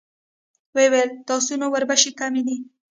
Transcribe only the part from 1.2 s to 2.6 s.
د آسونو وربشې کمې دي.